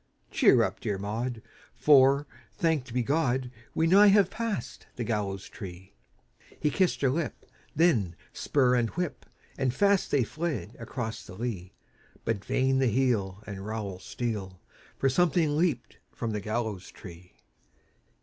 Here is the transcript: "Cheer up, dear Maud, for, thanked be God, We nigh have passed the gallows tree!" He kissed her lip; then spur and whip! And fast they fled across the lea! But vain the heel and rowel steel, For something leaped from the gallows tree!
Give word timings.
"Cheer 0.31 0.63
up, 0.63 0.79
dear 0.79 0.97
Maud, 0.97 1.43
for, 1.75 2.25
thanked 2.53 2.91
be 2.91 3.03
God, 3.03 3.51
We 3.75 3.85
nigh 3.85 4.07
have 4.07 4.31
passed 4.31 4.87
the 4.95 5.03
gallows 5.03 5.47
tree!" 5.47 5.93
He 6.59 6.71
kissed 6.71 7.01
her 7.01 7.11
lip; 7.11 7.45
then 7.75 8.15
spur 8.33 8.73
and 8.73 8.89
whip! 8.89 9.27
And 9.59 9.71
fast 9.71 10.09
they 10.09 10.23
fled 10.23 10.75
across 10.79 11.23
the 11.23 11.35
lea! 11.35 11.73
But 12.25 12.43
vain 12.43 12.79
the 12.79 12.87
heel 12.87 13.43
and 13.45 13.63
rowel 13.63 13.99
steel, 13.99 14.59
For 14.97 15.07
something 15.07 15.55
leaped 15.55 15.99
from 16.11 16.31
the 16.31 16.41
gallows 16.41 16.89
tree! 16.89 17.33